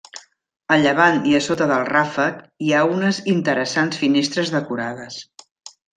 A 0.75 0.77
llevant 0.83 1.19
i 1.31 1.35
a 1.39 1.41
sota 1.47 1.67
del 1.73 1.85
ràfec 1.91 2.41
hi 2.69 2.73
ha 2.73 2.81
unes 2.95 3.19
interessants 3.35 4.03
finestres 4.05 4.55
decorades. 4.57 5.21